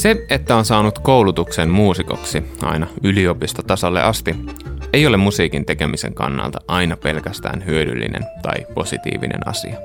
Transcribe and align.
Se, 0.00 0.26
että 0.30 0.56
on 0.56 0.64
saanut 0.64 0.98
koulutuksen 0.98 1.70
muusikoksi 1.70 2.42
aina 2.62 2.86
yliopistotasolle 3.02 4.02
asti, 4.02 4.36
ei 4.92 5.06
ole 5.06 5.16
musiikin 5.16 5.66
tekemisen 5.66 6.14
kannalta 6.14 6.58
aina 6.68 6.96
pelkästään 6.96 7.66
hyödyllinen 7.66 8.26
tai 8.42 8.66
positiivinen 8.74 9.48
asia. 9.48 9.76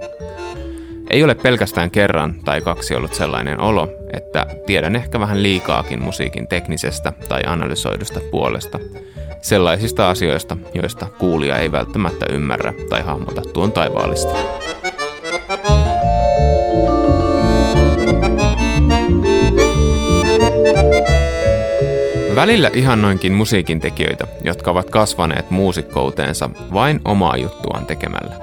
Ei 1.10 1.24
ole 1.24 1.36
pelkästään 1.36 1.92
kerran 1.92 2.36
tai 2.46 2.62
kaksi 2.62 2.96
ollut 2.96 3.14
sellainen 3.14 3.60
olo, 3.60 3.90
että 4.14 4.46
tiedän 4.66 4.96
ehkä 4.96 5.20
vähän 5.20 5.44
liikaakin 5.44 6.02
musiikin 6.02 6.48
teknisestä 6.48 7.14
tai 7.30 7.42
analysoidusta 7.48 8.20
puolesta, 8.32 8.80
sellaisista 9.42 10.10
asioista, 10.10 10.58
joista 10.74 11.08
kuulija 11.20 11.58
ei 11.58 11.72
välttämättä 11.72 12.26
ymmärrä 12.30 12.74
tai 12.90 13.02
hahmota 13.02 13.42
tuon 13.42 13.72
taivaallista. 13.72 14.34
Välillä 22.36 22.70
ihannoinkin 22.74 23.34
musiikin 23.34 23.80
tekijöitä, 23.80 24.28
jotka 24.44 24.72
ovat 24.72 24.90
kasvaneet 24.90 25.52
muusikkouteensa 25.52 26.50
vain 26.74 27.02
omaa 27.06 27.38
juttuaan 27.38 27.86
tekemällä. 27.86 28.36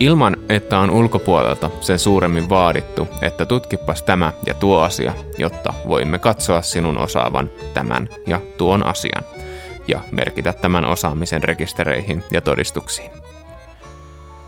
Ilman, 0.00 0.36
että 0.48 0.78
on 0.78 0.90
ulkopuolelta 0.90 1.70
sen 1.80 1.98
suuremmin 1.98 2.48
vaadittu, 2.48 3.08
että 3.22 3.46
tutkipas 3.46 4.02
tämä 4.02 4.32
ja 4.46 4.54
tuo 4.54 4.80
asia, 4.80 5.12
jotta 5.38 5.74
voimme 5.88 6.18
katsoa 6.18 6.62
sinun 6.62 6.98
osaavan 6.98 7.50
tämän 7.74 8.08
ja 8.26 8.40
tuon 8.58 8.86
asian 8.86 9.24
ja 9.88 10.00
merkitä 10.10 10.52
tämän 10.52 10.84
osaamisen 10.84 11.44
rekistereihin 11.44 12.24
ja 12.30 12.40
todistuksiin. 12.40 13.10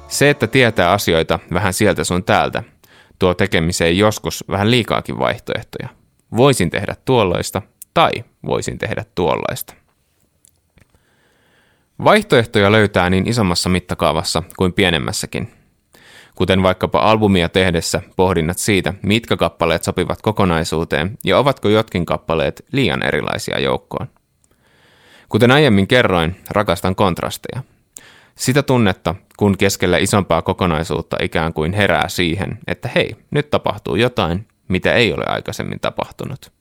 Se, 0.09 0.30
että 0.30 0.46
tietää 0.46 0.93
asioita 0.93 1.38
vähän 1.52 1.73
sieltä 1.73 2.04
sun 2.04 2.24
täältä, 2.24 2.62
tuo 3.18 3.34
tekemiseen 3.34 3.99
joskus 3.99 4.45
vähän 4.49 4.71
liikaakin 4.71 5.18
vaihtoehtoja. 5.18 5.88
Voisin 6.37 6.71
tehdä 6.71 6.96
tuolloista 7.04 7.62
tai 7.97 8.11
voisin 8.47 8.79
tehdä 8.79 9.05
tuollaista. 9.15 9.75
Vaihtoehtoja 12.05 12.73
löytää 12.73 13.11
niin 13.11 13.29
isommassa 13.29 13.69
mittakaavassa 13.69 14.43
kuin 14.57 14.73
pienemmässäkin. 14.73 15.52
Kuten 16.35 16.63
vaikkapa 16.63 16.99
albumia 16.99 17.49
tehdessä 17.49 18.02
pohdinnat 18.17 18.59
siitä, 18.59 18.95
mitkä 19.02 19.37
kappaleet 19.37 19.85
sopivat 19.85 20.23
kokonaisuuteen 20.23 21.19
ja 21.24 21.39
ovatko 21.39 21.69
jotkin 21.69 22.07
kappaleet 22.07 22.65
liian 22.73 23.02
erilaisia 23.02 23.61
joukkoon. 23.61 24.07
Kuten 25.29 25.51
aiemmin 25.51 25.87
kerroin, 25.87 26.37
rakastan 26.51 26.97
kontrasteja. 26.97 27.63
Sitä 28.35 28.63
tunnetta, 28.63 29.15
kun 29.37 29.59
keskellä 29.59 29.99
isompaa 29.99 30.43
kokonaisuutta 30.43 31.17
ikään 31.23 31.52
kuin 31.52 31.73
herää 31.73 32.09
siihen, 32.09 32.59
että 32.67 32.91
hei, 32.95 33.17
nyt 33.30 33.51
tapahtuu 33.51 33.97
jotain, 33.97 34.49
mitä 34.69 34.93
ei 34.93 35.13
ole 35.13 35.24
aikaisemmin 35.27 35.80
tapahtunut. 35.80 36.55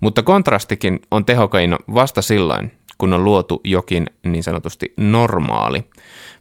Mutta 0.00 0.22
kontrastikin 0.22 1.00
on 1.10 1.24
tehokaino 1.24 1.78
vasta 1.94 2.22
silloin, 2.22 2.72
kun 2.98 3.12
on 3.12 3.24
luotu 3.24 3.60
jokin 3.64 4.06
niin 4.24 4.42
sanotusti 4.42 4.94
normaali, 4.96 5.84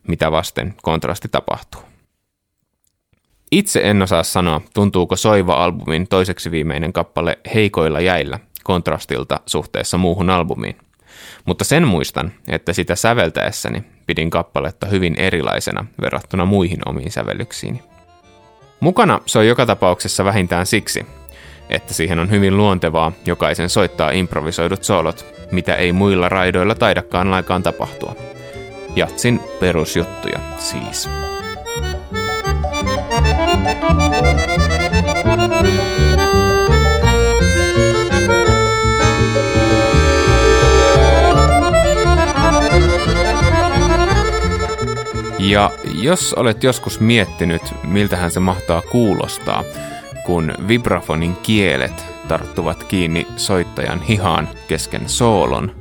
mitä 0.07 0.31
vasten 0.31 0.73
kontrasti 0.83 1.27
tapahtuu. 1.27 1.81
Itse 3.51 3.81
en 3.83 4.01
osaa 4.01 4.23
sanoa, 4.23 4.61
tuntuuko 4.73 5.15
Soiva-albumin 5.15 6.07
toiseksi 6.07 6.51
viimeinen 6.51 6.93
kappale 6.93 7.39
heikoilla 7.53 7.99
jäillä 7.99 8.39
kontrastilta 8.63 9.39
suhteessa 9.45 9.97
muuhun 9.97 10.29
albumiin. 10.29 10.77
Mutta 11.45 11.63
sen 11.63 11.87
muistan, 11.87 12.31
että 12.47 12.73
sitä 12.73 12.95
säveltäessäni 12.95 13.83
pidin 14.05 14.29
kappaletta 14.29 14.87
hyvin 14.87 15.15
erilaisena 15.15 15.85
verrattuna 16.01 16.45
muihin 16.45 16.79
omiin 16.85 17.11
sävellyksiini. 17.11 17.83
Mukana 18.79 19.19
se 19.25 19.39
on 19.39 19.47
joka 19.47 19.65
tapauksessa 19.65 20.25
vähintään 20.25 20.65
siksi, 20.65 21.05
että 21.69 21.93
siihen 21.93 22.19
on 22.19 22.29
hyvin 22.29 22.57
luontevaa 22.57 23.11
jokaisen 23.25 23.69
soittaa 23.69 24.11
improvisoidut 24.11 24.83
soolot, 24.83 25.25
mitä 25.51 25.75
ei 25.75 25.93
muilla 25.93 26.29
raidoilla 26.29 26.75
taidakaan 26.75 27.31
laikaan 27.31 27.63
tapahtua. 27.63 28.15
Jatsin 28.95 29.39
perusjuttuja 29.59 30.39
siis. 30.57 31.09
Ja 45.39 45.71
jos 46.01 46.33
olet 46.33 46.63
joskus 46.63 46.99
miettinyt, 46.99 47.61
miltähän 47.83 48.31
se 48.31 48.39
mahtaa 48.39 48.81
kuulostaa, 48.81 49.63
kun 50.27 50.53
vibrafonin 50.67 51.35
kielet 51.35 52.05
tarttuvat 52.27 52.83
kiinni 52.83 53.27
soittajan 53.37 54.01
hihaan 54.01 54.49
kesken 54.67 55.09
soolon, 55.09 55.75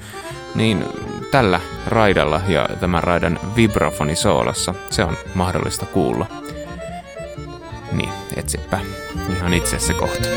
niin 0.55 0.85
tällä 1.31 1.61
raidalla 1.87 2.41
ja 2.49 2.69
tämän 2.81 3.03
raidan 3.05 3.41
vibrafonisoolossa 3.57 4.75
se 4.91 5.05
on 5.05 5.17
mahdollista 5.35 5.87
kuulla. 5.87 6.27
Niin, 7.93 8.11
etsipä 8.37 8.81
ihan 9.37 9.55
itse 9.55 9.79
se 9.79 9.95
kohta. 9.95 10.29